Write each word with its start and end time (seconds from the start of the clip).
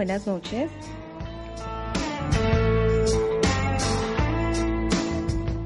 Buenas 0.00 0.26
noches. 0.26 0.70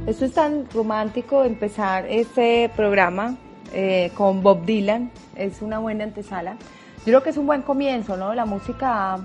Esto 0.08 0.24
es 0.24 0.32
tan 0.32 0.68
romántico 0.72 1.44
empezar 1.44 2.04
este 2.08 2.68
programa 2.74 3.36
eh, 3.72 4.10
con 4.16 4.42
Bob 4.42 4.64
Dylan. 4.64 5.12
Es 5.36 5.62
una 5.62 5.78
buena 5.78 6.02
antesala. 6.02 6.56
Yo 6.96 7.04
creo 7.04 7.22
que 7.22 7.30
es 7.30 7.36
un 7.36 7.46
buen 7.46 7.62
comienzo, 7.62 8.16
¿no? 8.16 8.34
La 8.34 8.44
música, 8.44 9.20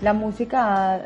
la 0.00 0.14
música 0.14 0.98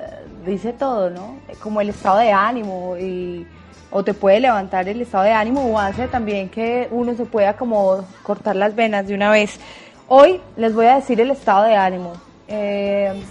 dice 0.47 0.72
todo, 0.72 1.10
¿no? 1.10 1.38
Como 1.60 1.81
el 1.81 1.88
estado 1.88 2.19
de 2.19 2.31
ánimo 2.31 2.97
y 2.97 3.44
o 3.91 4.04
te 4.04 4.15
puede 4.15 4.38
levantar 4.38 4.88
el 4.88 5.00
estado 5.00 5.25
de 5.25 5.32
ánimo 5.32 5.66
o 5.72 5.77
hace 5.77 6.06
también 6.06 6.50
que 6.50 6.87
uno 6.93 7.15
se 7.16 7.25
pueda 7.25 7.56
como 7.56 8.04
cortar 8.22 8.54
las 8.54 8.77
venas 8.77 9.09
de 9.09 9.16
una 9.16 9.32
vez. 9.32 9.59
Hoy 10.06 10.41
les 10.56 10.72
voy 10.72 10.87
a 10.87 10.94
decir 10.94 11.21
el 11.21 11.32
estado 11.32 11.65
de 11.65 11.75
ánimo. 11.75 12.12
Eh, 12.48 13.22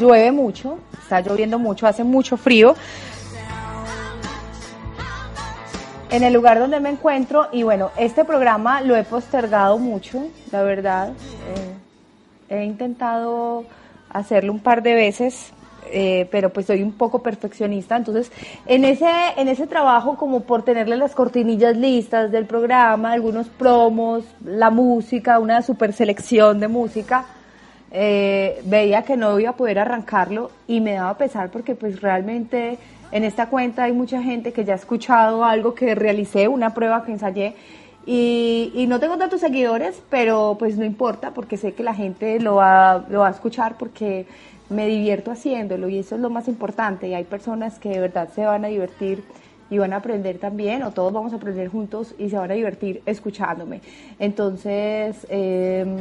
llueve 0.00 0.32
mucho, 0.32 0.78
está 1.02 1.20
lloviendo 1.20 1.58
mucho, 1.58 1.86
hace 1.86 2.04
mucho 2.04 2.36
frío. 2.36 2.74
En 6.10 6.22
el 6.22 6.32
lugar 6.32 6.58
donde 6.58 6.78
me 6.80 6.90
encuentro, 6.90 7.48
y 7.52 7.62
bueno, 7.62 7.90
este 7.96 8.24
programa 8.24 8.80
lo 8.80 8.96
he 8.96 9.02
postergado 9.02 9.78
mucho, 9.78 10.22
la 10.52 10.62
verdad. 10.62 11.12
Eh, 12.48 12.60
he 12.60 12.64
intentado 12.64 13.64
hacerlo 14.08 14.52
un 14.52 14.60
par 14.60 14.82
de 14.82 14.94
veces, 14.94 15.52
eh, 15.90 16.28
pero 16.30 16.50
pues 16.50 16.66
soy 16.66 16.82
un 16.82 16.92
poco 16.92 17.22
perfeccionista, 17.22 17.96
entonces 17.96 18.30
en 18.66 18.84
ese, 18.84 19.10
en 19.36 19.48
ese 19.48 19.66
trabajo 19.66 20.16
como 20.16 20.40
por 20.40 20.62
tenerle 20.62 20.96
las 20.96 21.14
cortinillas 21.14 21.76
listas 21.76 22.30
del 22.30 22.46
programa, 22.46 23.12
algunos 23.12 23.48
promos, 23.48 24.24
la 24.44 24.70
música, 24.70 25.38
una 25.38 25.62
super 25.62 25.92
selección 25.92 26.60
de 26.60 26.68
música, 26.68 27.26
eh, 27.90 28.60
veía 28.64 29.02
que 29.02 29.16
no 29.16 29.38
iba 29.38 29.50
a 29.50 29.56
poder 29.56 29.78
arrancarlo 29.78 30.50
y 30.66 30.80
me 30.80 30.94
daba 30.94 31.16
pesar 31.16 31.50
porque 31.50 31.74
pues 31.74 32.00
realmente 32.00 32.78
en 33.12 33.24
esta 33.24 33.48
cuenta 33.48 33.84
hay 33.84 33.92
mucha 33.92 34.22
gente 34.22 34.52
que 34.52 34.64
ya 34.64 34.72
ha 34.72 34.76
escuchado 34.76 35.44
algo 35.44 35.74
que 35.74 35.94
realicé, 35.94 36.48
una 36.48 36.74
prueba 36.74 37.04
que 37.04 37.12
ensayé 37.12 37.54
y, 38.04 38.70
y, 38.72 38.86
no 38.86 39.00
tengo 39.00 39.18
tantos 39.18 39.40
seguidores, 39.40 40.00
pero 40.10 40.54
pues 40.60 40.78
no 40.78 40.84
importa 40.84 41.32
porque 41.32 41.56
sé 41.56 41.72
que 41.72 41.82
la 41.82 41.92
gente 41.92 42.38
lo 42.38 42.54
va, 42.54 43.04
lo 43.08 43.20
va 43.20 43.28
a 43.28 43.32
escuchar 43.32 43.76
porque 43.76 44.26
me 44.68 44.86
divierto 44.86 45.30
haciéndolo 45.30 45.88
y 45.88 45.98
eso 45.98 46.16
es 46.16 46.20
lo 46.20 46.30
más 46.30 46.48
importante 46.48 47.08
y 47.08 47.14
hay 47.14 47.24
personas 47.24 47.78
que 47.78 47.90
de 47.90 48.00
verdad 48.00 48.28
se 48.34 48.44
van 48.44 48.64
a 48.64 48.68
divertir 48.68 49.22
y 49.70 49.78
van 49.78 49.92
a 49.92 49.96
aprender 49.96 50.38
también 50.38 50.82
o 50.82 50.92
todos 50.92 51.12
vamos 51.12 51.32
a 51.32 51.36
aprender 51.36 51.68
juntos 51.68 52.14
y 52.18 52.30
se 52.30 52.36
van 52.36 52.50
a 52.50 52.54
divertir 52.54 53.02
escuchándome. 53.06 53.80
Entonces, 54.18 55.26
em, 55.28 55.96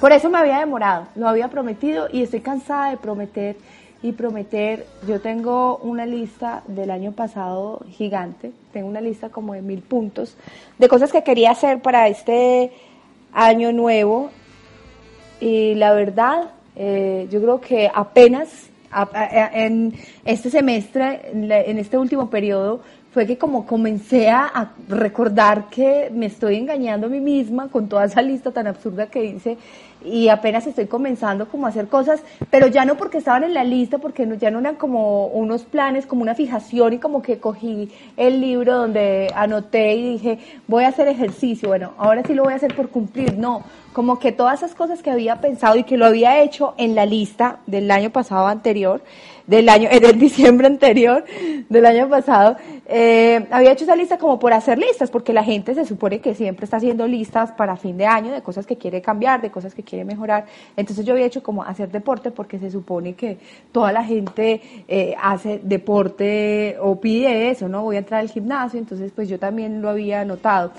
por 0.00 0.12
eso 0.12 0.30
me 0.30 0.38
había 0.38 0.58
demorado, 0.58 1.06
lo 1.14 1.28
había 1.28 1.48
prometido 1.48 2.08
y 2.12 2.22
estoy 2.22 2.40
cansada 2.40 2.90
de 2.90 2.96
prometer 2.96 3.56
y 4.02 4.12
prometer. 4.12 4.86
Yo 5.06 5.20
tengo 5.20 5.78
una 5.78 6.06
lista 6.06 6.62
del 6.68 6.90
año 6.90 7.12
pasado 7.12 7.80
gigante, 7.90 8.52
tengo 8.72 8.88
una 8.88 9.00
lista 9.00 9.30
como 9.30 9.54
de 9.54 9.62
mil 9.62 9.82
puntos 9.82 10.36
de 10.78 10.88
cosas 10.88 11.10
que 11.10 11.24
quería 11.24 11.50
hacer 11.50 11.80
para 11.82 12.08
este 12.08 12.72
año 13.32 13.72
nuevo 13.72 14.30
y 15.40 15.74
la 15.74 15.92
verdad 15.92 16.50
eh, 16.78 17.26
yo 17.30 17.40
creo 17.42 17.60
que 17.60 17.90
apenas 17.92 18.70
en 19.52 19.92
este 20.24 20.48
semestre, 20.48 21.20
en 21.32 21.78
este 21.78 21.98
último 21.98 22.30
periodo, 22.30 22.80
fue 23.18 23.26
que 23.26 23.36
como 23.36 23.66
comencé 23.66 24.30
a 24.30 24.70
recordar 24.86 25.68
que 25.70 26.08
me 26.14 26.26
estoy 26.26 26.54
engañando 26.54 27.08
a 27.08 27.10
mí 27.10 27.18
misma 27.18 27.66
con 27.66 27.88
toda 27.88 28.04
esa 28.04 28.22
lista 28.22 28.52
tan 28.52 28.68
absurda 28.68 29.08
que 29.08 29.24
hice 29.24 29.58
y 30.04 30.28
apenas 30.28 30.66
estoy 30.66 30.86
comenzando 30.86 31.48
como 31.48 31.66
a 31.66 31.70
hacer 31.70 31.88
cosas, 31.88 32.22
pero 32.50 32.68
ya 32.68 32.84
no 32.84 32.96
porque 32.96 33.18
estaban 33.18 33.42
en 33.42 33.54
la 33.54 33.64
lista, 33.64 33.98
porque 33.98 34.28
ya 34.38 34.50
no 34.50 34.60
eran 34.60 34.76
como 34.76 35.26
unos 35.26 35.64
planes, 35.64 36.06
como 36.06 36.22
una 36.22 36.36
fijación 36.36 36.92
y 36.92 36.98
como 36.98 37.22
que 37.22 37.38
cogí 37.38 37.90
el 38.16 38.40
libro 38.40 38.76
donde 38.76 39.32
anoté 39.34 39.94
y 39.94 40.12
dije, 40.12 40.38
voy 40.68 40.84
a 40.84 40.88
hacer 40.88 41.08
ejercicio, 41.08 41.68
bueno, 41.68 41.94
ahora 41.98 42.22
sí 42.24 42.34
lo 42.34 42.44
voy 42.44 42.52
a 42.52 42.56
hacer 42.56 42.74
por 42.76 42.90
cumplir, 42.90 43.36
no, 43.36 43.64
como 43.92 44.20
que 44.20 44.30
todas 44.30 44.62
esas 44.62 44.76
cosas 44.76 45.02
que 45.02 45.10
había 45.10 45.40
pensado 45.40 45.76
y 45.76 45.82
que 45.82 45.96
lo 45.96 46.06
había 46.06 46.40
hecho 46.40 46.74
en 46.76 46.94
la 46.94 47.04
lista 47.04 47.58
del 47.66 47.90
año 47.90 48.10
pasado 48.10 48.46
anterior, 48.46 49.02
del 49.48 49.68
año, 49.68 49.88
del 49.88 50.18
diciembre 50.20 50.68
anterior, 50.68 51.24
del 51.68 51.86
año 51.86 52.08
pasado, 52.08 52.56
eh, 52.90 53.46
había 53.50 53.72
hecho 53.72 53.84
esa 53.84 53.94
lista 53.94 54.16
como 54.16 54.38
por 54.38 54.54
hacer 54.54 54.78
listas, 54.78 55.10
porque 55.10 55.34
la 55.34 55.44
gente 55.44 55.74
se 55.74 55.84
supone 55.84 56.20
que 56.20 56.34
siempre 56.34 56.64
está 56.64 56.78
haciendo 56.78 57.06
listas 57.06 57.52
para 57.52 57.76
fin 57.76 57.98
de 57.98 58.06
año 58.06 58.32
de 58.32 58.40
cosas 58.40 58.66
que 58.66 58.78
quiere 58.78 59.02
cambiar, 59.02 59.42
de 59.42 59.50
cosas 59.50 59.74
que 59.74 59.82
quiere 59.82 60.06
mejorar. 60.06 60.46
Entonces 60.74 61.04
yo 61.04 61.12
había 61.12 61.26
hecho 61.26 61.42
como 61.42 61.62
hacer 61.62 61.90
deporte 61.90 62.30
porque 62.30 62.58
se 62.58 62.70
supone 62.70 63.12
que 63.12 63.36
toda 63.72 63.92
la 63.92 64.02
gente 64.02 64.62
eh, 64.88 65.14
hace 65.22 65.60
deporte 65.62 66.76
o 66.80 66.98
pide 66.98 67.50
eso, 67.50 67.68
¿no? 67.68 67.82
Voy 67.82 67.96
a 67.96 67.98
entrar 67.98 68.20
al 68.20 68.30
gimnasio, 68.30 68.78
entonces 68.78 69.12
pues 69.14 69.28
yo 69.28 69.38
también 69.38 69.82
lo 69.82 69.90
había 69.90 70.24
notado 70.24 70.72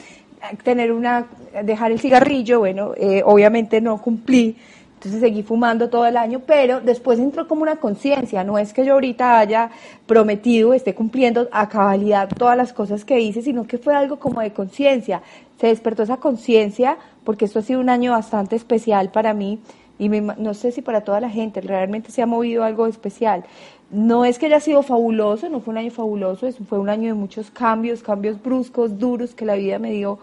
tener 0.63 0.91
una, 0.91 1.27
dejar 1.63 1.91
el 1.91 2.00
cigarrillo, 2.00 2.59
bueno, 2.59 2.94
eh, 2.95 3.21
obviamente 3.25 3.81
no 3.81 4.01
cumplí, 4.01 4.55
entonces 5.00 5.22
seguí 5.22 5.44
fumando 5.44 5.90
todo 5.90 6.06
el 6.06 6.18
año, 6.18 6.42
pero 6.46 6.81
después 6.81 7.19
entró 7.19 7.48
como 7.48 7.62
una 7.62 7.78
conciencia, 7.78 8.44
no 8.44 8.57
es 8.57 8.74
que 8.74 8.84
yo 8.84 8.96
ahorita 8.96 9.40
haya 9.40 9.72
prometido, 10.06 10.74
esté 10.74 10.94
cumpliendo 10.94 11.48
a 11.54 11.69
cabalidad 11.69 12.28
todas 12.38 12.57
las 12.57 12.74
cosas 12.74 13.06
que 13.06 13.22
hice, 13.22 13.42
sino 13.42 13.66
que 13.66 13.78
fue 13.78 13.96
algo 13.96 14.19
como 14.19 14.42
de 14.42 14.51
conciencia, 14.51 15.22
se 15.57 15.68
despertó 15.68 16.04
esa 16.04 16.18
conciencia, 16.18 16.98
porque 17.24 17.46
esto 17.46 17.60
ha 17.60 17.62
sido 17.62 17.80
un 17.80 17.90
año 17.90 18.12
bastante 18.12 18.57
especial 18.57 19.10
para 19.10 19.34
mí, 19.34 19.60
y 19.98 20.10
no 20.10 20.54
sé 20.54 20.74
si 20.74 20.81
para 20.81 21.01
toda 21.01 21.22
la 21.22 21.30
gente, 21.30 21.62
realmente 21.62 22.12
se 22.12 22.22
ha 22.22 22.25
movido 22.25 22.66
algo 22.66 22.86
especial. 22.86 23.46
No 23.92 24.25
es 24.25 24.38
que 24.38 24.48
haya 24.48 24.60
sido 24.60 24.84
fabuloso, 24.84 25.48
no 25.48 25.62
fue 25.62 25.72
un 25.72 25.78
año 25.78 25.92
fabuloso, 25.92 26.51
fue 26.68 26.78
un 26.78 26.90
año 26.90 27.07
de 27.07 27.13
muchos 27.13 27.51
cambios, 27.51 28.04
cambios 28.04 28.42
bruscos, 28.42 29.00
duros, 29.00 29.34
que 29.34 29.46
la 29.46 29.56
vida 29.56 29.80
me 29.80 29.92
dio 29.92 30.19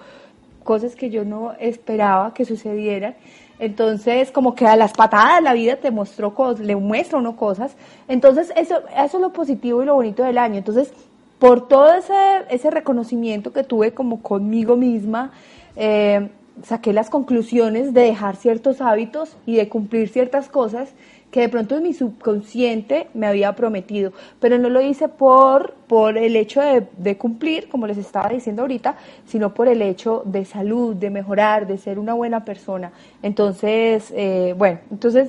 cosas 0.67 0.95
que 0.95 1.09
yo 1.09 1.25
no 1.25 1.55
esperaba 1.59 2.35
que 2.35 2.45
sucedieran. 2.45 3.15
Entonces, 3.59 4.31
como 4.31 4.55
que 4.55 4.67
a 4.67 4.77
las 4.77 4.93
patadas 4.93 5.43
la 5.43 5.55
vida 5.55 5.77
te 5.77 5.91
mostró 5.91 6.35
cosas, 6.35 6.61
le 6.61 6.77
muestra 6.77 7.19
uno 7.19 7.37
cosas. 7.37 7.75
Entonces, 8.07 8.53
eso, 8.55 8.81
eso 8.95 9.17
es 9.17 9.21
lo 9.23 9.33
positivo 9.33 9.83
y 9.83 9.87
lo 9.87 9.95
bonito 9.95 10.23
del 10.23 10.37
año. 10.37 10.59
Entonces, 10.59 10.93
por 11.39 11.67
todo 11.67 11.95
ese, 11.95 12.15
ese 12.51 12.71
reconocimiento 12.71 13.55
que 13.55 13.65
tuve 13.65 13.95
como 13.95 14.21
conmigo 14.21 14.77
misma, 14.77 15.33
eh, 15.75 16.29
saqué 16.63 16.93
las 16.93 17.11
conclusiones 17.11 17.95
de 17.95 18.03
dejar 18.03 18.37
ciertos 18.37 18.81
hábitos 18.81 19.37
y 19.47 19.57
de 19.57 19.69
cumplir 19.69 20.09
ciertas 20.09 20.49
cosas 20.49 20.91
que 21.37 21.43
de 21.43 21.51
pronto 21.51 21.79
mi 21.83 21.93
subconsciente 21.93 23.09
me 23.13 23.27
había 23.27 23.55
prometido, 23.55 24.15
pero 24.41 24.57
no 24.57 24.71
lo 24.71 24.81
hice 24.81 25.07
por, 25.07 25.75
por 25.87 26.17
el 26.17 26.35
hecho 26.35 26.63
de, 26.63 27.19
cumplir, 27.19 27.69
como 27.69 27.87
les 27.87 27.99
estaba 27.99 28.31
diciendo 28.31 28.63
ahorita, 28.63 28.97
sino 29.27 29.53
por 29.53 29.69
el 29.69 29.83
hecho 29.83 30.23
de 30.25 30.47
salud, 30.47 30.97
de 30.97 31.11
mejorar, 31.11 31.67
de 31.67 31.77
ser 31.77 31.99
una 31.99 32.15
buena 32.15 32.47
persona. 32.47 32.91
Entonces, 33.23 34.15
eh, 34.17 34.55
bueno, 34.57 34.79
entonces 34.91 35.29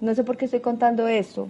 no 0.00 0.14
sé 0.14 0.24
por 0.24 0.38
qué 0.38 0.46
estoy 0.46 0.60
contando 0.60 1.06
esto, 1.08 1.48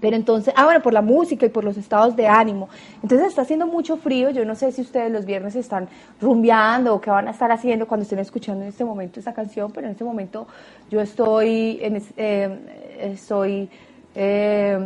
pero 0.00 0.16
entonces, 0.16 0.52
ah, 0.56 0.64
bueno, 0.64 0.82
por 0.82 0.92
la 0.92 1.02
música 1.02 1.46
y 1.46 1.48
por 1.48 1.64
los 1.64 1.76
estados 1.76 2.16
de 2.16 2.26
ánimo. 2.26 2.68
Entonces 3.02 3.28
está 3.28 3.42
haciendo 3.42 3.66
mucho 3.66 3.96
frío. 3.96 4.30
Yo 4.30 4.44
no 4.44 4.54
sé 4.54 4.72
si 4.72 4.82
ustedes 4.82 5.10
los 5.10 5.24
viernes 5.24 5.56
están 5.56 5.88
rumbeando 6.20 6.94
o 6.94 7.00
qué 7.00 7.10
van 7.10 7.28
a 7.28 7.30
estar 7.30 7.50
haciendo 7.50 7.86
cuando 7.86 8.02
estén 8.02 8.18
escuchando 8.18 8.62
en 8.62 8.68
este 8.68 8.84
momento 8.84 9.18
esta 9.18 9.32
canción, 9.32 9.72
pero 9.72 9.86
en 9.86 9.92
este 9.92 10.04
momento 10.04 10.46
yo 10.90 11.00
estoy, 11.00 11.78
en, 11.80 12.02
eh, 12.16 12.58
estoy, 13.00 13.70
eh, 14.14 14.78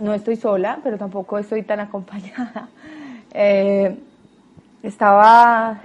no 0.00 0.14
estoy 0.14 0.36
sola, 0.36 0.78
pero 0.82 0.96
tampoco 0.96 1.38
estoy 1.38 1.62
tan 1.62 1.80
acompañada. 1.88 2.68
Eh, 3.34 3.96
estaba 4.82 5.80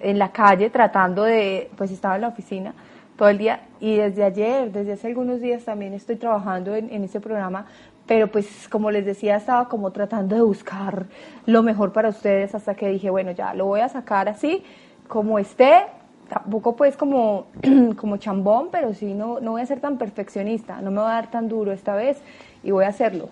en 0.00 0.18
la 0.18 0.30
calle 0.30 0.70
tratando 0.70 1.22
de, 1.24 1.70
pues 1.76 1.90
estaba 1.90 2.16
en 2.16 2.22
la 2.22 2.28
oficina 2.28 2.74
todo 3.16 3.28
el 3.28 3.38
día 3.38 3.60
y 3.80 3.96
desde 3.96 4.24
ayer, 4.24 4.72
desde 4.72 4.92
hace 4.92 5.06
algunos 5.08 5.40
días 5.40 5.64
también 5.64 5.94
estoy 5.94 6.16
trabajando 6.16 6.74
en, 6.74 7.04
este 7.04 7.20
programa 7.20 7.66
pero 8.06 8.30
pues 8.30 8.68
como 8.68 8.90
les 8.90 9.04
decía, 9.04 9.36
estaba 9.36 9.68
como 9.68 9.90
tratando 9.92 10.34
de 10.34 10.42
buscar 10.42 11.06
lo 11.46 11.62
mejor 11.62 11.92
para 11.92 12.08
ustedes 12.08 12.54
hasta 12.54 12.74
que 12.74 12.88
dije, 12.88 13.10
bueno, 13.10 13.30
ya 13.30 13.54
lo 13.54 13.66
voy 13.66 13.80
a 13.80 13.88
sacar 13.88 14.28
así, 14.28 14.64
como 15.08 15.38
esté, 15.38 15.84
tampoco 16.28 16.74
pues 16.74 16.96
como, 16.96 17.46
como 17.96 18.16
chambón, 18.16 18.68
pero 18.70 18.94
sí 18.94 19.14
no, 19.14 19.40
no 19.40 19.52
voy 19.52 19.62
a 19.62 19.66
ser 19.66 19.80
tan 19.80 19.98
perfeccionista, 19.98 20.80
no 20.80 20.90
me 20.90 21.00
voy 21.00 21.10
a 21.10 21.14
dar 21.14 21.30
tan 21.30 21.48
duro 21.48 21.72
esta 21.72 21.94
vez 21.94 22.20
y 22.62 22.70
voy 22.70 22.84
a 22.84 22.88
hacerlo. 22.88 23.28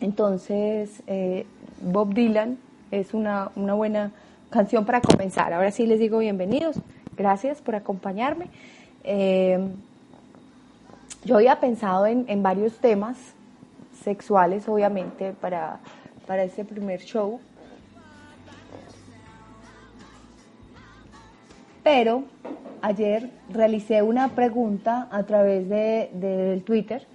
Entonces, 0.00 1.02
eh, 1.06 1.46
Bob 1.80 2.14
Dylan 2.14 2.58
es 2.90 3.14
una, 3.14 3.50
una 3.56 3.74
buena 3.74 4.10
canción 4.50 4.84
para 4.84 5.00
comenzar. 5.00 5.52
Ahora 5.52 5.70
sí 5.70 5.86
les 5.86 6.00
digo 6.00 6.18
bienvenidos, 6.18 6.76
gracias 7.16 7.60
por 7.60 7.74
acompañarme. 7.74 8.46
Eh, 9.04 9.58
yo 11.24 11.36
había 11.36 11.60
pensado 11.60 12.06
en, 12.06 12.24
en 12.28 12.42
varios 12.42 12.78
temas 12.78 13.16
sexuales, 14.02 14.68
obviamente, 14.68 15.32
para, 15.32 15.80
para 16.26 16.42
este 16.44 16.64
primer 16.64 17.00
show. 17.00 17.40
Pero 21.82 22.24
ayer 22.80 23.30
realicé 23.50 24.02
una 24.02 24.28
pregunta 24.28 25.08
a 25.10 25.22
través 25.24 25.68
de, 25.68 26.10
del 26.12 26.62
Twitter, 26.62 27.06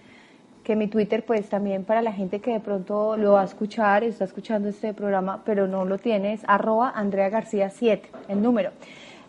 que 0.63 0.75
mi 0.75 0.87
Twitter 0.87 1.25
pues 1.25 1.47
también 1.47 1.85
para 1.85 2.01
la 2.01 2.11
gente 2.11 2.41
que 2.41 2.51
de 2.51 2.59
pronto 2.59 3.15
lo 3.15 3.33
va 3.33 3.41
a 3.41 3.45
escuchar, 3.45 4.03
está 4.03 4.25
escuchando 4.25 4.67
este 4.67 4.93
programa, 4.93 5.41
pero 5.45 5.67
no 5.67 5.85
lo 5.85 5.97
tiene, 5.97 6.33
es 6.33 6.41
arroba 6.47 6.91
Andrea 6.93 7.29
García 7.29 7.69
7, 7.69 8.09
el 8.27 8.41
número. 8.41 8.71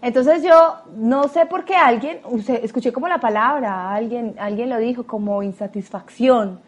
Entonces 0.03 0.43
yo 0.43 0.79
no 0.97 1.29
sé 1.29 1.47
por 1.47 1.65
qué 1.65 1.75
alguien, 1.75 2.21
escuché 2.63 2.93
como 2.93 3.09
la 3.09 3.19
palabra, 3.19 3.93
alguien, 3.93 4.35
alguien 4.39 4.69
lo 4.69 4.79
dijo 4.79 5.05
como 5.05 5.43
insatisfacción, 5.43 6.61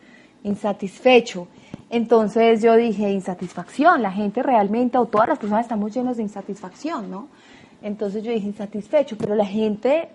insatisfecho. 0.42 1.48
Entonces 1.90 2.62
yo 2.62 2.76
dije, 2.76 3.10
insatisfacción, 3.10 4.02
la 4.02 4.12
gente 4.12 4.42
realmente, 4.42 4.96
o 4.96 5.06
todas 5.06 5.28
las 5.28 5.38
personas 5.38 5.64
estamos 5.64 5.92
llenos 5.92 6.16
de 6.16 6.22
insatisfacción, 6.22 7.10
¿no? 7.10 7.28
Entonces 7.82 8.22
yo 8.22 8.30
dije, 8.30 8.46
insatisfecho, 8.46 9.16
pero 9.18 9.34
la 9.34 9.44
gente, 9.44 10.08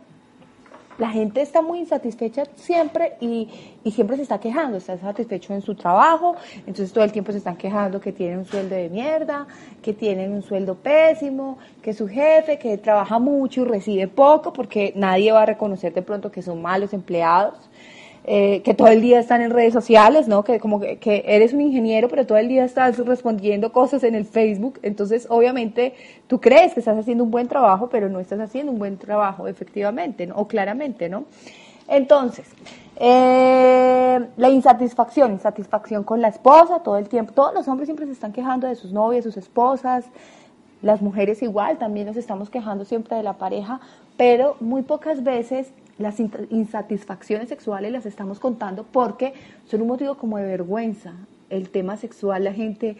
la 0.98 1.10
gente 1.10 1.42
está 1.42 1.62
muy 1.62 1.80
insatisfecha 1.80 2.46
siempre 2.56 3.18
y, 3.20 3.50
y 3.84 3.92
siempre 3.92 4.16
se 4.16 4.24
está 4.24 4.40
quejando, 4.40 4.78
está 4.78 4.98
satisfecho 4.98 5.54
en 5.54 5.62
su 5.62 5.76
trabajo, 5.76 6.36
entonces 6.60 6.94
todo 6.94 7.04
el 7.04 7.12
tiempo 7.12 7.34
se 7.34 7.40
están 7.40 7.58
quejando 7.58 8.00
que 8.00 8.14
tienen 8.14 8.38
un 8.38 8.46
sueldo 8.46 8.76
de 8.76 8.90
mierda, 8.90 9.46
que 9.82 9.94
tienen 9.94 10.32
un 10.32 10.44
sueldo 10.44 10.76
pésimo, 10.76 11.58
que 11.82 11.94
su 11.94 12.08
jefe, 12.08 12.58
que 12.58 12.78
trabaja 12.78 13.20
mucho 13.20 13.64
y 13.64 13.66
recibe 13.66 14.08
poco, 14.08 14.54
porque 14.54 14.94
nadie 14.96 15.34
va 15.34 15.42
a 15.42 15.46
reconocer 15.48 15.94
de 15.94 16.04
pronto 16.04 16.32
que 16.32 16.42
son 16.42 16.62
malos 16.62 16.94
empleados. 16.94 17.56
Eh, 18.28 18.64
que 18.64 18.74
todo 18.74 18.88
el 18.88 19.02
día 19.02 19.20
están 19.20 19.44
en 19.44 19.52
redes 19.52 19.72
sociales, 19.72 20.28
¿no? 20.28 20.44
Que 20.44 20.60
como 20.60 20.80
que, 20.80 21.24
eres 21.28 21.54
un 21.54 21.62
ingeniero, 21.62 22.10
pero 22.10 22.26
todo 22.26 22.40
el 22.40 22.48
día 22.48 22.66
estás 22.66 22.98
respondiendo 22.98 23.72
cosas 23.72 24.04
en 24.04 24.16
el 24.16 24.26
Facebook. 24.26 24.80
Entonces, 24.82 25.28
obviamente, 25.30 25.94
tú 26.26 26.42
crees 26.42 26.74
que 26.74 26.80
estás 26.80 26.98
haciendo 26.98 27.24
un 27.24 27.30
buen 27.30 27.48
trabajo, 27.48 27.88
pero 27.88 28.10
no 28.10 28.20
estás 28.20 28.40
haciendo 28.40 28.72
un 28.72 28.80
buen 28.80 28.98
trabajo, 28.98 29.48
efectivamente, 29.48 30.26
¿no? 30.26 30.38
o 30.38 30.48
claramente, 30.48 31.08
¿no? 31.08 31.26
Entonces, 31.88 32.48
eh, 32.96 34.20
la 34.38 34.50
insatisfacción, 34.50 35.34
insatisfacción 35.34 36.04
con 36.04 36.20
la 36.20 36.30
esposa 36.30 36.80
todo 36.80 36.98
el 36.98 37.08
tiempo. 37.08 37.32
Todos 37.32 37.54
los 37.54 37.68
hombres 37.68 37.86
siempre 37.86 38.08
se 38.08 38.14
están 38.14 38.34
quejando 38.34 38.66
de 38.66 38.74
sus 38.74 38.92
novias, 38.92 39.24
sus 39.24 39.38
esposas. 39.38 40.04
Las 40.82 41.00
mujeres 41.00 41.44
igual, 41.44 41.78
también 41.78 42.08
nos 42.08 42.18
estamos 42.18 42.50
quejando 42.50 42.86
siempre 42.86 43.18
de 43.18 43.22
la 43.22 43.34
pareja, 43.34 43.82
pero 44.18 44.56
muy 44.60 44.82
pocas 44.82 45.24
veces 45.24 45.72
las 45.98 46.20
insatisfacciones 46.20 47.50
sexuales 47.50 47.92
las 47.92 48.06
estamos 48.06 48.40
contando 48.40 48.84
porque 48.84 49.34
son 49.66 49.82
un 49.82 49.88
motivo 49.88 50.16
como 50.16 50.38
de 50.38 50.46
vergüenza. 50.46 51.14
El 51.50 51.70
tema 51.70 51.96
sexual, 51.96 52.44
la 52.44 52.54
gente 52.54 52.98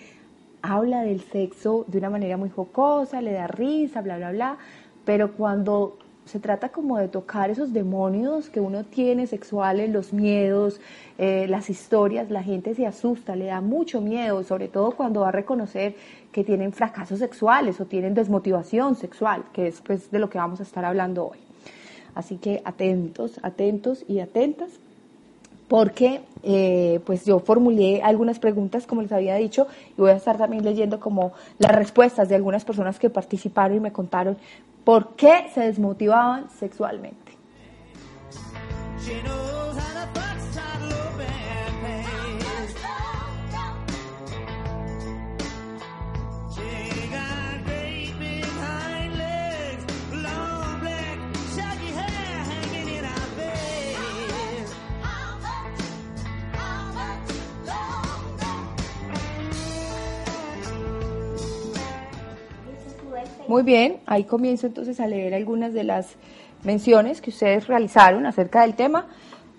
habla 0.62 1.02
del 1.02 1.22
sexo 1.22 1.86
de 1.88 1.98
una 1.98 2.10
manera 2.10 2.38
muy 2.38 2.50
jocosa, 2.50 3.22
le 3.22 3.34
da 3.34 3.48
risa, 3.48 4.02
bla, 4.02 4.18
bla, 4.18 4.32
bla, 4.32 4.58
pero 5.04 5.34
cuando 5.34 5.98
se 6.26 6.40
trata 6.40 6.70
como 6.70 6.98
de 6.98 7.08
tocar 7.08 7.52
esos 7.52 7.72
demonios 7.72 8.50
que 8.50 8.60
uno 8.60 8.84
tiene 8.84 9.28
sexuales, 9.28 9.92
los 9.92 10.12
miedos, 10.12 10.82
eh, 11.20 11.46
las 11.48 11.70
historias, 11.70 12.32
la 12.32 12.42
gente 12.42 12.74
se 12.74 12.88
asusta, 12.88 13.36
le 13.36 13.46
da 13.46 13.62
mucho 13.62 14.02
miedo, 14.02 14.44
sobre 14.44 14.68
todo 14.68 14.92
cuando 14.92 15.22
va 15.22 15.30
a 15.30 15.32
reconocer 15.32 15.96
que 16.32 16.44
tienen 16.44 16.74
fracasos 16.74 17.20
sexuales 17.20 17.80
o 17.80 17.86
tienen 17.86 18.16
desmotivación 18.16 18.96
sexual, 18.96 19.44
que 19.54 19.68
es 19.68 19.82
pues 19.82 20.10
de 20.10 20.18
lo 20.18 20.30
que 20.30 20.40
vamos 20.40 20.60
a 20.60 20.64
estar 20.64 20.84
hablando 20.84 21.28
hoy. 21.28 21.45
Así 22.16 22.38
que 22.38 22.62
atentos, 22.66 23.40
atentos 23.44 24.04
y 24.08 24.20
atentas, 24.20 24.70
porque 25.68 26.22
eh, 26.44 27.00
pues 27.06 27.26
yo 27.26 27.40
formulé 27.40 28.02
algunas 28.02 28.40
preguntas, 28.40 28.86
como 28.88 29.02
les 29.02 29.12
había 29.12 29.36
dicho, 29.36 29.68
y 29.98 30.02
voy 30.02 30.12
a 30.12 30.16
estar 30.16 30.38
también 30.38 30.64
leyendo 30.64 31.00
como 31.00 31.34
las 31.60 31.76
respuestas 31.76 32.30
de 32.30 32.36
algunas 32.36 32.64
personas 32.64 33.00
que 33.00 33.10
participaron 33.10 33.78
y 33.78 33.80
me 33.80 33.92
contaron 33.92 34.38
por 34.84 35.16
qué 35.16 35.48
se 35.54 35.62
desmotivaban 35.62 36.50
sexualmente. 36.52 37.25
Muy 63.56 63.64
bien, 63.64 64.00
ahí 64.06 64.26
comienzo 64.26 64.68
entonces 64.68 65.00
a 65.00 65.08
leer 65.08 65.34
algunas 65.34 65.74
de 65.74 65.86
las 65.86 66.18
menciones 66.66 67.22
que 67.22 67.30
ustedes 67.30 67.68
realizaron 67.68 68.26
acerca 68.26 68.64
del 68.64 68.74
tema, 68.74 69.06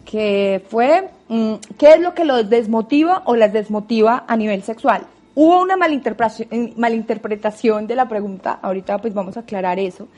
que 0.05 0.62
fue 0.69 1.09
mm, 1.29 1.55
qué 1.79 1.95
es 1.95 2.00
lo 2.00 2.12
que 2.12 2.26
los 2.26 2.50
desmotiva 2.50 3.23
o 3.25 3.37
las 3.37 3.55
desmotiva 3.55 4.25
a 4.29 4.37
nivel 4.37 4.62
sexual. 4.62 5.07
Hubo 5.35 5.62
una 5.62 5.79
malinterpretación, 5.79 6.75
malinterpretación 6.76 7.87
de 7.87 7.95
la 7.95 8.07
pregunta, 8.07 8.59
ahorita 8.61 8.99
pues 8.99 9.15
vamos 9.15 9.38
a 9.38 9.41
aclarar 9.41 9.79
eso, 9.79 10.09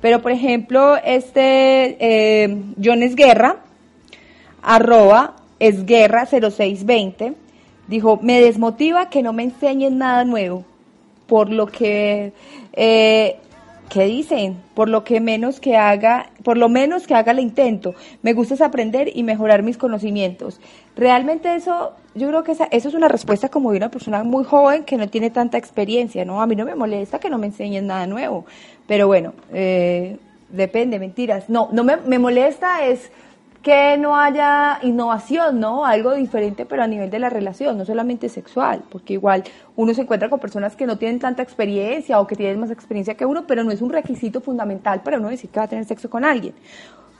pero 0.00 0.22
por 0.22 0.32
ejemplo, 0.32 0.96
este 0.96 1.98
eh, 2.00 2.62
John 2.82 3.02
Esguerra, 3.02 3.56
arroba 4.62 5.36
esguerra 5.58 6.24
0620, 6.24 7.34
dijo, 7.88 8.20
me 8.22 8.40
desmotiva 8.40 9.10
que 9.10 9.22
no 9.22 9.34
me 9.34 9.42
enseñen 9.42 9.98
nada 9.98 10.24
nuevo, 10.24 10.64
por 11.28 11.50
lo 11.50 11.66
que 11.66 12.32
eh, 12.72 13.36
¿Qué 13.88 14.04
dicen? 14.04 14.60
Por 14.74 14.90
lo 14.90 15.02
que 15.02 15.18
menos 15.20 15.60
que 15.60 15.76
haga, 15.76 16.30
por 16.44 16.58
lo 16.58 16.68
menos 16.68 17.06
que 17.06 17.14
haga 17.14 17.32
el 17.32 17.38
intento. 17.38 17.94
Me 18.22 18.34
gusta 18.34 18.54
es 18.54 18.60
aprender 18.60 19.10
y 19.14 19.22
mejorar 19.22 19.62
mis 19.62 19.78
conocimientos. 19.78 20.60
Realmente 20.94 21.54
eso, 21.54 21.92
yo 22.14 22.28
creo 22.28 22.44
que 22.44 22.52
esa, 22.52 22.64
eso 22.70 22.88
es 22.88 22.94
una 22.94 23.08
respuesta 23.08 23.48
como 23.48 23.70
de 23.70 23.78
una 23.78 23.90
persona 23.90 24.22
muy 24.24 24.44
joven 24.44 24.84
que 24.84 24.98
no 24.98 25.08
tiene 25.08 25.30
tanta 25.30 25.56
experiencia, 25.56 26.26
¿no? 26.26 26.42
A 26.42 26.46
mí 26.46 26.54
no 26.54 26.66
me 26.66 26.74
molesta 26.74 27.18
que 27.18 27.30
no 27.30 27.38
me 27.38 27.46
enseñen 27.46 27.86
nada 27.86 28.06
nuevo, 28.06 28.44
pero 28.86 29.06
bueno, 29.06 29.32
eh, 29.54 30.18
depende, 30.50 30.98
mentiras. 30.98 31.48
No, 31.48 31.70
no 31.72 31.82
me, 31.82 31.96
me 31.96 32.18
molesta 32.18 32.84
es 32.84 33.10
que 33.62 33.96
no 33.98 34.16
haya 34.16 34.78
innovación, 34.82 35.60
¿no? 35.60 35.84
Algo 35.84 36.14
diferente, 36.14 36.64
pero 36.64 36.82
a 36.82 36.86
nivel 36.86 37.10
de 37.10 37.18
la 37.18 37.28
relación, 37.28 37.76
no 37.76 37.84
solamente 37.84 38.28
sexual, 38.28 38.82
porque 38.88 39.14
igual 39.14 39.44
uno 39.76 39.94
se 39.94 40.02
encuentra 40.02 40.28
con 40.28 40.38
personas 40.38 40.76
que 40.76 40.86
no 40.86 40.96
tienen 40.96 41.18
tanta 41.18 41.42
experiencia 41.42 42.20
o 42.20 42.26
que 42.26 42.36
tienen 42.36 42.60
más 42.60 42.70
experiencia 42.70 43.14
que 43.14 43.26
uno, 43.26 43.46
pero 43.46 43.64
no 43.64 43.70
es 43.70 43.82
un 43.82 43.90
requisito 43.90 44.40
fundamental 44.40 45.02
para 45.02 45.18
uno 45.18 45.28
decir 45.28 45.50
que 45.50 45.58
va 45.58 45.64
a 45.64 45.68
tener 45.68 45.84
sexo 45.84 46.08
con 46.08 46.24
alguien. 46.24 46.54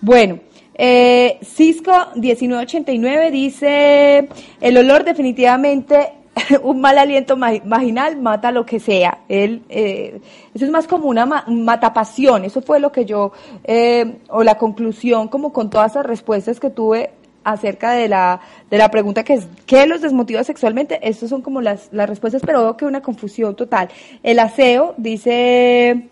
Bueno, 0.01 0.39
eh, 0.75 1.39
Cisco 1.43 1.93
1989 2.15 3.31
dice, 3.33 4.29
el 4.61 4.77
olor 4.77 5.03
definitivamente 5.03 6.13
un 6.63 6.81
mal 6.81 6.99
aliento 6.99 7.37
vaginal 7.37 8.21
mata 8.21 8.51
lo 8.51 8.65
que 8.67 8.81
sea. 8.81 9.19
Él, 9.29 9.63
eh, 9.69 10.21
eso 10.55 10.65
es 10.65 10.71
más 10.71 10.87
como 10.87 11.09
una 11.09 11.27
matapasión. 11.27 12.45
Eso 12.45 12.63
fue 12.63 12.81
lo 12.81 12.93
que 12.93 13.05
yo, 13.05 13.33
eh, 13.65 14.19
o 14.29 14.43
la 14.43 14.57
conclusión, 14.57 15.29
como 15.29 15.53
con 15.53 15.71
todas 15.71 15.95
las 15.95 16.07
respuestas 16.07 16.61
que 16.61 16.71
tuve 16.71 17.11
acerca 17.45 17.93
de 17.93 18.09
la, 18.09 18.41
de 18.71 18.79
la 18.79 18.91
pregunta 18.91 19.25
que 19.25 19.35
es, 19.35 19.49
¿qué 19.67 19.87
los 19.87 20.03
desmotiva 20.03 20.45
sexualmente? 20.45 20.99
Estas 21.09 21.31
son 21.31 21.41
como 21.41 21.61
las, 21.61 21.89
las 21.93 22.09
respuestas, 22.09 22.43
pero 22.45 22.63
veo 22.63 22.77
que 22.77 22.85
una 22.85 23.01
confusión 23.01 23.57
total. 23.57 23.89
El 24.23 24.39
aseo 24.39 24.95
dice, 24.99 26.09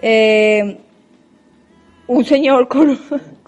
eh, 0.00 0.78
un 2.06 2.24
señor 2.24 2.68
con, 2.68 2.98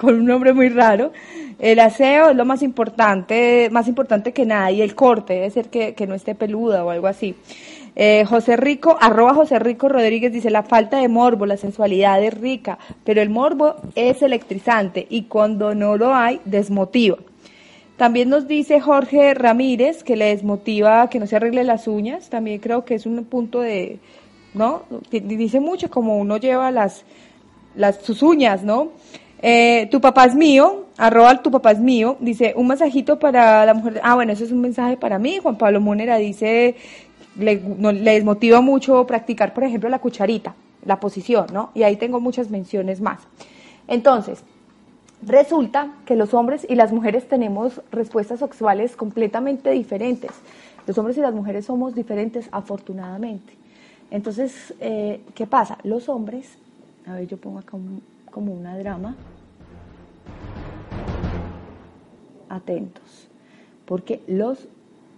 un 0.02 0.25
nombre 0.25 0.52
muy 0.52 0.68
raro, 0.68 1.12
el 1.58 1.78
aseo 1.80 2.30
es 2.30 2.37
lo 2.37 2.44
más 2.44 2.62
importante, 2.62 3.68
más 3.70 3.88
importante 3.88 4.32
que 4.32 4.44
nada, 4.44 4.70
y 4.70 4.82
el 4.82 4.94
corte, 4.94 5.34
debe 5.34 5.50
ser 5.50 5.68
que, 5.68 6.06
no 6.06 6.14
esté 6.14 6.34
peluda 6.34 6.84
o 6.84 6.90
algo 6.90 7.06
así. 7.06 7.34
Eh, 7.96 8.25
José 8.26 8.56
Rico, 8.56 8.96
arroba 9.00 9.34
José 9.34 9.58
Rico 9.61 9.88
Rodríguez 9.88 10.32
dice, 10.32 10.50
la 10.50 10.64
falta 10.64 10.99
de 10.99 11.08
morbo, 11.08 11.46
la 11.46 11.56
sensualidad 11.56 12.23
es 12.23 12.34
rica, 12.34 12.78
pero 13.04 13.23
el 13.23 13.30
morbo 13.30 13.76
es 13.94 14.20
electrizante 14.23 15.06
y 15.08 15.25
cuando 15.25 15.75
no 15.75 15.96
lo 15.96 16.12
hay, 16.12 16.40
desmotiva. 16.44 17.18
También 17.96 18.28
nos 18.28 18.49
dice 18.49 18.80
Jorge 18.80 19.34
Ramírez 19.34 20.02
que 20.02 20.16
le 20.16 20.26
desmotiva 20.26 21.08
que 21.08 21.20
no 21.20 21.28
se 21.28 21.37
arregle 21.37 21.62
las 21.62 21.87
uñas, 21.87 22.28
también 22.28 22.58
creo 22.58 22.84
que 22.84 22.96
es 22.96 23.06
un 23.06 23.25
punto 23.25 23.61
de, 23.61 24.00
¿no? 24.52 24.82
Dice 25.12 25.61
mucho 25.61 25.88
como 25.88 26.18
uno 26.18 26.37
lleva 26.38 26.73
las, 26.73 27.04
las 27.75 27.97
sus 28.02 28.23
uñas, 28.23 28.62
¿no? 28.62 28.90
Eh, 29.43 29.88
tu 29.90 30.00
papá 30.00 30.25
es 30.25 30.35
mío, 30.35 30.87
arroba 30.97 31.43
tu 31.43 31.50
papá 31.50 31.73
es 31.73 31.78
mío, 31.78 32.16
dice 32.21 32.54
un 32.57 32.66
masajito 32.66 33.19
para 33.19 33.66
la 33.66 33.75
mujer. 33.75 34.00
Ah, 34.02 34.14
bueno, 34.14 34.33
eso 34.33 34.45
es 34.45 34.52
un 34.52 34.61
mensaje 34.61 34.97
para 34.97 35.19
mí. 35.19 35.38
Juan 35.43 35.59
Pablo 35.59 35.81
Monera 35.81 36.16
dice, 36.16 36.76
le, 37.38 37.61
le 37.93 38.12
desmotiva 38.12 38.61
mucho 38.61 39.07
practicar, 39.07 39.52
por 39.52 39.64
ejemplo, 39.64 39.88
la 39.88 39.99
cucharita, 39.99 40.54
la 40.85 41.00
posición, 41.00 41.47
¿no? 41.52 41.71
Y 41.75 41.83
ahí 41.83 41.97
tengo 41.97 42.21
muchas 42.21 42.50
menciones 42.50 43.00
más. 43.00 43.21
Entonces, 43.87 44.43
resulta 45.23 45.93
que 46.07 46.16
los 46.16 46.33
hombres 46.33 46.66
y 46.69 46.75
las 46.75 46.93
mujeres 46.93 47.28
tenemos 47.28 47.83
respuestas 47.93 48.40
sexuales 48.40 48.97
completamente 48.97 49.71
diferentes. 49.71 50.31
Los 50.87 50.97
hombres 50.99 51.16
y 51.19 51.21
las 51.21 51.35
mujeres 51.35 51.66
somos 51.66 51.95
diferentes, 51.95 52.49
afortunadamente. 52.52 53.54
Entonces, 54.11 54.75
eh, 54.81 55.21
¿qué 55.35 55.47
pasa? 55.47 55.78
Los 55.83 56.09
hombres 56.09 56.59
A 57.06 57.14
ver, 57.14 57.26
yo 57.26 57.37
pongo 57.37 57.58
acá 57.58 57.76
como 58.30 58.52
una 58.52 58.76
drama. 58.78 59.16
Atentos, 62.49 63.28
porque 63.84 64.23
los 64.26 64.68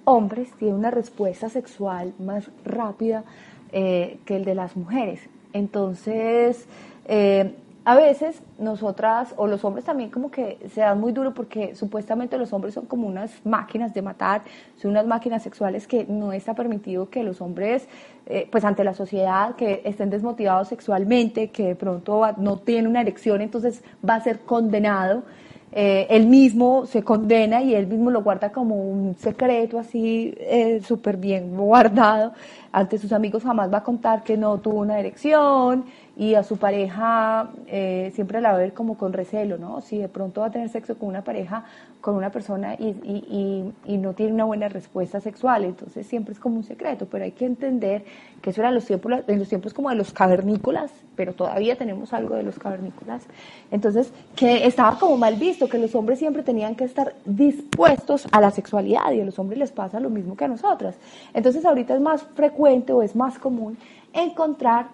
hombres 0.04 0.52
tienen 0.58 0.76
una 0.76 0.90
respuesta 0.90 1.48
sexual 1.48 2.14
más 2.18 2.50
rápida 2.64 3.24
eh, 3.72 4.18
que 4.24 4.36
el 4.36 4.44
de 4.44 4.54
las 4.54 4.76
mujeres. 4.76 5.20
Entonces, 5.52 6.66
eh, 7.06 7.54
a 7.86 7.94
veces 7.94 8.42
nosotras 8.58 9.32
o 9.36 9.46
los 9.46 9.64
hombres 9.64 9.84
también 9.84 10.10
como 10.10 10.28
que 10.28 10.58
se 10.74 10.80
dan 10.80 10.98
muy 10.98 11.12
duro 11.12 11.32
porque 11.32 11.76
supuestamente 11.76 12.36
los 12.36 12.52
hombres 12.52 12.74
son 12.74 12.86
como 12.86 13.06
unas 13.06 13.30
máquinas 13.46 13.94
de 13.94 14.02
matar, 14.02 14.42
son 14.76 14.90
unas 14.90 15.06
máquinas 15.06 15.44
sexuales 15.44 15.86
que 15.86 16.04
no 16.04 16.32
está 16.32 16.52
permitido 16.54 17.08
que 17.08 17.22
los 17.22 17.40
hombres, 17.40 17.86
eh, 18.26 18.48
pues 18.50 18.64
ante 18.64 18.82
la 18.82 18.92
sociedad, 18.92 19.54
que 19.54 19.82
estén 19.84 20.10
desmotivados 20.10 20.66
sexualmente, 20.66 21.50
que 21.50 21.68
de 21.68 21.76
pronto 21.76 22.22
no 22.38 22.58
tienen 22.58 22.88
una 22.88 23.02
erección, 23.02 23.40
entonces 23.40 23.84
va 24.04 24.16
a 24.16 24.20
ser 24.20 24.40
condenado. 24.40 25.22
Eh, 25.70 26.06
él 26.10 26.26
mismo 26.26 26.86
se 26.86 27.02
condena 27.02 27.62
y 27.62 27.74
él 27.74 27.86
mismo 27.86 28.10
lo 28.10 28.22
guarda 28.22 28.50
como 28.50 28.76
un 28.76 29.14
secreto 29.16 29.78
así 29.78 30.34
eh, 30.38 30.80
súper 30.82 31.18
bien 31.18 31.56
guardado. 31.56 32.32
Ante 32.72 32.98
sus 32.98 33.12
amigos 33.12 33.42
jamás 33.44 33.72
va 33.72 33.78
a 33.78 33.82
contar 33.84 34.24
que 34.24 34.36
no 34.36 34.58
tuvo 34.58 34.80
una 34.80 34.98
erección, 34.98 35.84
y 36.16 36.34
a 36.34 36.42
su 36.42 36.56
pareja 36.56 37.50
eh, 37.66 38.10
siempre 38.14 38.40
la 38.40 38.52
va 38.52 38.54
a 38.54 38.58
ver 38.58 38.72
como 38.72 38.96
con 38.96 39.12
recelo, 39.12 39.58
¿no? 39.58 39.82
Si 39.82 39.98
de 39.98 40.08
pronto 40.08 40.40
va 40.40 40.46
a 40.46 40.50
tener 40.50 40.70
sexo 40.70 40.96
con 40.96 41.10
una 41.10 41.22
pareja, 41.22 41.64
con 42.00 42.14
una 42.14 42.30
persona 42.30 42.74
y, 42.74 42.86
y, 42.86 43.74
y, 43.84 43.98
no 43.98 44.14
tiene 44.14 44.32
una 44.32 44.44
buena 44.44 44.68
respuesta 44.68 45.20
sexual, 45.20 45.64
entonces 45.64 46.06
siempre 46.06 46.32
es 46.32 46.38
como 46.38 46.56
un 46.56 46.64
secreto, 46.64 47.06
pero 47.10 47.24
hay 47.24 47.32
que 47.32 47.44
entender 47.44 48.04
que 48.40 48.50
eso 48.50 48.62
era 48.62 48.70
los 48.70 48.86
tiempos, 48.86 49.12
en 49.26 49.38
los 49.38 49.48
tiempos 49.48 49.74
como 49.74 49.90
de 49.90 49.96
los 49.96 50.12
cavernícolas, 50.12 50.90
pero 51.16 51.34
todavía 51.34 51.76
tenemos 51.76 52.12
algo 52.12 52.36
de 52.36 52.44
los 52.44 52.58
cavernícolas, 52.58 53.24
entonces 53.70 54.12
que 54.36 54.66
estaba 54.66 54.98
como 54.98 55.18
mal 55.18 55.34
visto, 55.34 55.68
que 55.68 55.78
los 55.78 55.94
hombres 55.94 56.18
siempre 56.18 56.42
tenían 56.42 56.76
que 56.76 56.84
estar 56.84 57.14
dispuestos 57.24 58.26
a 58.30 58.40
la 58.40 58.52
sexualidad 58.52 59.12
y 59.12 59.20
a 59.20 59.24
los 59.24 59.38
hombres 59.38 59.58
les 59.58 59.72
pasa 59.72 60.00
lo 60.00 60.08
mismo 60.08 60.36
que 60.36 60.44
a 60.44 60.48
nosotras. 60.48 60.94
Entonces 61.34 61.64
ahorita 61.64 61.94
es 61.94 62.00
más 62.00 62.22
frecuente 62.22 62.92
o 62.92 63.02
es 63.02 63.16
más 63.16 63.38
común 63.38 63.76
encontrar 64.12 64.86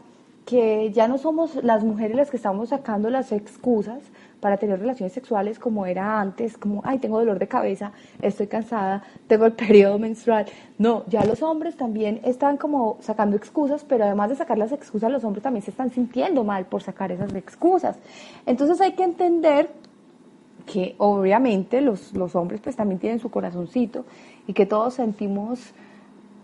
que 0.44 0.90
ya 0.92 1.06
no 1.08 1.18
somos 1.18 1.62
las 1.62 1.84
mujeres 1.84 2.16
las 2.16 2.30
que 2.30 2.37
estamos 2.37 2.70
sacando 2.70 3.11
las 3.11 3.30
excusas 3.32 4.00
para 4.40 4.56
tener 4.56 4.80
relaciones 4.80 5.12
sexuales 5.12 5.61
como 5.61 5.87
era 5.87 6.20
antes, 6.20 6.58
como, 6.58 6.82
ay, 6.84 6.99
tengo 6.99 7.20
dolor 7.20 7.38
de 7.38 7.46
cabeza, 7.46 7.92
estoy 8.20 8.49
cansada, 8.49 9.04
tengo 9.28 9.46
el 9.46 9.52
periodo 9.64 10.00
menstrual. 10.00 10.46
No, 10.78 11.04
ya 11.06 11.25
los 11.25 11.42
hombres 11.42 11.76
también 11.76 12.20
están 12.25 12.56
como 12.56 12.99
sacando 13.00 13.37
excusas, 13.37 13.84
pero 13.84 14.04
además 14.04 14.30
de 14.30 14.37
sacar 14.37 14.58
las 14.58 14.72
excusas, 14.72 15.12
los 15.12 15.22
hombres 15.22 15.44
también 15.44 15.62
se 15.62 15.70
están 15.70 15.90
sintiendo 15.90 16.42
mal 16.42 16.66
por 16.66 16.82
sacar 16.82 17.12
esas 17.12 17.32
excusas. 17.34 17.96
Entonces 18.44 18.80
hay 18.80 18.92
que 18.92 19.04
entender 19.04 19.70
que 20.66 20.96
obviamente 20.99 21.80
los, 21.80 22.12
los 22.14 22.34
hombres 22.34 22.61
pues 22.61 22.75
también 22.75 22.99
tienen 22.99 23.20
su 23.20 23.30
corazoncito 23.30 24.04
y 24.49 24.54
que 24.54 24.66
todos 24.66 24.94
sentimos 24.94 25.72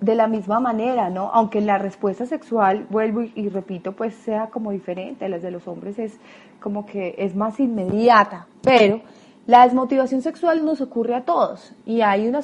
de 0.01 0.15
la 0.15 0.29
misma 0.29 0.61
manera, 0.61 1.11
¿no? 1.11 1.31
Aunque 1.33 1.61
la 1.61 1.79
respuesta 1.79 2.27
sexual, 2.27 2.87
vuelvo 2.91 3.23
y, 3.23 3.49
repito, 3.49 3.93
pues 3.93 4.15
sea 4.15 4.47
como 4.47 4.71
diferente, 4.71 5.29
las 5.29 5.43
de 5.43 5.51
los 5.51 5.67
hombres 5.67 5.99
es 5.99 6.19
como 6.61 6.87
que 6.87 7.15
es 7.19 7.35
más 7.35 7.59
inmediata, 7.61 8.47
pero 8.63 9.01
la 9.47 9.65
desmotivación 9.65 10.21
sexual 10.21 10.63
nos 10.63 10.83
ocurre 10.83 11.15
a 11.15 11.25
todos 11.25 11.73
y 11.87 12.03
hay 12.03 12.29
una 12.29 12.41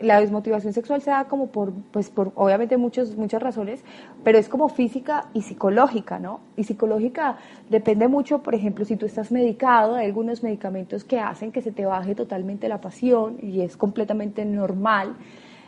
la 0.00 0.20
desmotivación 0.20 0.72
sexual 0.72 1.00
se 1.00 1.10
da 1.10 1.26
como 1.26 1.52
por 1.52 1.72
pues 1.92 2.10
por 2.10 2.32
obviamente 2.34 2.76
muchos 2.76 3.16
muchas 3.16 3.40
razones, 3.40 3.84
pero 4.24 4.38
es 4.38 4.48
como 4.48 4.68
física 4.68 5.28
y 5.34 5.42
psicológica, 5.42 6.18
¿no? 6.18 6.40
Y 6.56 6.64
psicológica 6.64 7.36
depende 7.70 8.08
mucho, 8.08 8.42
por 8.42 8.56
ejemplo, 8.56 8.84
si 8.84 8.96
tú 8.96 9.06
estás 9.06 9.30
medicado, 9.30 9.94
hay 9.94 10.06
algunos 10.06 10.42
medicamentos 10.42 11.04
que 11.04 11.20
hacen 11.20 11.52
que 11.52 11.62
se 11.62 11.70
te 11.70 11.86
baje 11.86 12.16
totalmente 12.16 12.68
la 12.68 12.80
pasión 12.80 13.36
y 13.40 13.60
es 13.60 13.76
completamente 13.76 14.44
normal. 14.44 15.14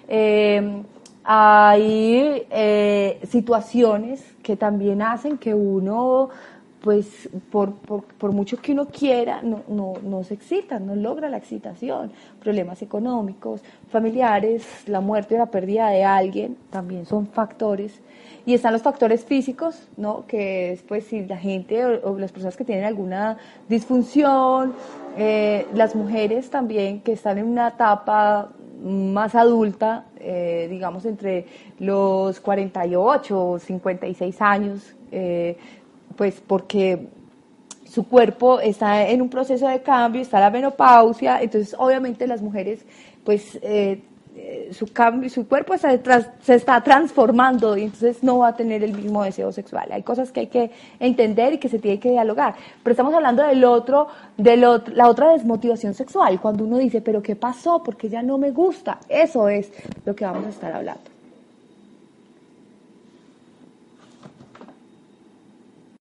Eh, 0.09 0.83
hay 1.25 2.47
eh, 2.51 3.21
situaciones 3.29 4.23
que 4.43 4.57
también 4.57 5.03
hacen 5.03 5.39
que 5.39 5.55
uno, 5.55 6.31
pues 6.81 7.29
por, 7.51 7.75
por, 7.75 8.33
mucho 8.33 8.57
que 8.57 8.73
uno 8.73 8.87
quiera, 8.87 9.43
no, 9.43 9.63
no, 9.69 9.95
no, 10.03 10.25
se 10.25 10.35
excita, 10.35 10.79
no 10.79 10.97
logra 10.97 11.29
la 11.29 11.37
excitación. 11.37 12.11
Problemas 12.41 12.81
económicos, 12.81 13.63
familiares, 13.91 14.67
la 14.87 15.01
muerte 15.01 15.35
o 15.35 15.39
la 15.39 15.47
pérdida 15.47 15.91
de 15.91 16.05
alguien 16.05 16.57
también 16.71 17.05
son 17.05 17.27
factores. 17.27 18.01
Y 18.47 18.55
están 18.55 18.73
los 18.73 18.83
factores 18.83 19.25
físicos, 19.25 19.87
¿no? 19.99 20.25
Que 20.27 20.73
es, 20.73 20.83
pues, 20.83 21.05
si 21.05 21.27
la 21.27 21.37
gente 21.37 21.85
o, 21.85 22.19
las 22.19 22.33
personas 22.33 22.57
que 22.57 22.65
tienen 22.65 22.85
alguna 22.85 23.37
disfunción, 23.69 24.73
eh, 25.19 25.67
las 25.75 25.95
mujeres 25.95 26.49
también 26.49 27.01
que 27.03 27.13
están 27.13 27.37
en 27.37 27.45
una 27.45 27.69
etapa 27.69 28.51
más 28.83 29.35
adulta, 29.35 30.07
eh, 30.19 30.67
digamos 30.71 31.05
entre 31.05 31.47
los 31.79 32.41
48 32.41 33.49
o 33.51 33.59
56 33.59 34.43
años, 34.43 34.95
eh, 35.13 35.57
pues 36.17 36.41
porque 36.47 37.09
su 37.85 38.07
cuerpo 38.07 38.61
está 38.61 39.09
en 39.09 39.21
un 39.23 39.29
proceso 39.29 39.67
de 39.69 39.83
cambio, 39.83 40.23
está 40.23 40.41
la 40.41 40.51
menopausia, 40.51 41.43
entonces 41.43 41.75
obviamente 41.79 42.27
las 42.27 42.43
mujeres 42.43 42.85
pues 43.25 43.59
eh, 43.63 44.03
su 44.73 44.87
cambio, 44.93 45.29
su 45.31 45.47
cuerpo 45.47 45.77
se, 45.79 46.01
está 46.55 46.81
transformando 46.83 47.77
y 47.77 47.85
entonces 47.85 48.23
no 48.23 48.39
va 48.39 48.49
a 48.49 48.57
tener 48.57 48.83
el 48.83 48.93
mismo 48.93 49.23
deseo 49.25 49.53
sexual. 49.53 49.91
Hay 49.93 50.03
cosas 50.03 50.33
que 50.33 50.41
hay 50.41 50.47
que 50.47 50.71
entender 50.99 51.55
y 51.55 51.59
que 51.59 51.69
se 51.69 51.79
tiene 51.79 51.99
que 51.99 52.11
dialogar. 52.11 52.55
Pero 52.83 52.93
estamos 52.93 53.15
hablando 53.15 53.43
del 53.43 53.65
otro, 53.65 54.09
de 54.37 54.57
la 54.57 55.09
otra 55.09 55.33
desmotivación 55.33 55.95
sexual, 55.95 56.41
cuando 56.41 56.65
uno 56.65 56.79
dice, 56.79 57.01
pero 57.01 57.23
¿qué 57.23 57.37
pasó? 57.37 57.83
Porque 57.83 58.09
ya 58.09 58.23
no 58.23 58.39
me 58.39 58.51
gusta. 58.51 58.99
Eso 59.09 59.49
es 59.49 59.73
lo 60.05 60.15
que 60.15 60.25
vamos 60.25 60.47
a 60.47 60.51
estar 60.51 60.73
hablando. 60.73 61.10